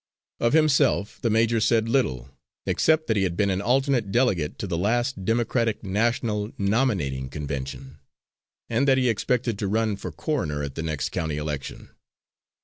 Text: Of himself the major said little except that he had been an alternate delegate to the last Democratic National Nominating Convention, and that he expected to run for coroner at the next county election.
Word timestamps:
Of 0.39 0.53
himself 0.53 1.19
the 1.21 1.29
major 1.29 1.59
said 1.59 1.87
little 1.87 2.31
except 2.65 3.05
that 3.05 3.17
he 3.17 3.21
had 3.21 3.37
been 3.37 3.51
an 3.51 3.61
alternate 3.61 4.11
delegate 4.11 4.57
to 4.57 4.65
the 4.65 4.75
last 4.75 5.23
Democratic 5.25 5.83
National 5.83 6.51
Nominating 6.57 7.29
Convention, 7.29 7.99
and 8.67 8.87
that 8.87 8.97
he 8.97 9.09
expected 9.09 9.59
to 9.59 9.67
run 9.67 9.95
for 9.97 10.11
coroner 10.11 10.63
at 10.63 10.73
the 10.73 10.81
next 10.81 11.09
county 11.11 11.37
election. 11.37 11.89